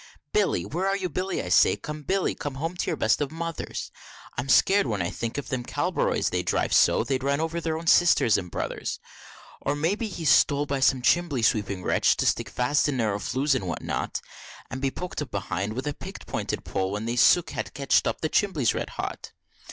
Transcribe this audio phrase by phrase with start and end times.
[0.33, 1.75] Billy where are you, Billy, I say?
[1.77, 3.91] come, Billy, come home, to your best of Mothers!
[4.35, 7.77] I'm scared when I think of them Cabroleys, they drive so, they'd run over their
[7.77, 8.99] own Sisters and Brothers.
[9.61, 13.19] Or may be he's stole by some chimbly sweeping wretch, to stick fast in narrow
[13.19, 14.21] flues and what not,
[14.71, 18.07] And be poked up behind with a picked pointed pole, when the soot has ketch'd,
[18.07, 19.33] and the chimbly's red hot.